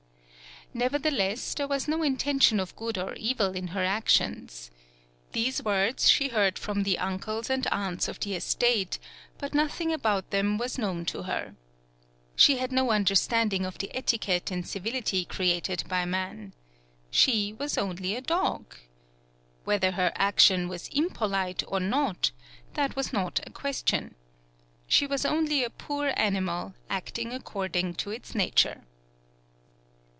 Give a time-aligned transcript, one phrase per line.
[0.73, 4.71] Nevertheless, there was no intention of good or evil in her actions.
[5.33, 8.97] These words she heard from the uncles and aunts of the estate,
[9.37, 11.55] but nothing about them was known to her.
[12.37, 16.53] She had no understanding of the etiquette and civil ity created by man.
[17.09, 18.77] She was only a dog.
[19.65, 22.31] Whether her action was impolite or not,
[22.75, 24.15] that was not a question.
[24.87, 26.13] She 124 A DOMESTIC ANIMAL was only a poor
[26.57, 28.83] animal, acting accord ing to its nature.